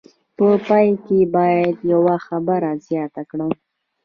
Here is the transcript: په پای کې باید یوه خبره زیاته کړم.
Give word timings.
په 0.37 0.47
پای 0.65 0.87
کې 1.05 1.19
باید 1.35 1.75
یوه 1.91 2.15
خبره 2.27 2.69
زیاته 2.87 3.21
کړم. 3.29 3.51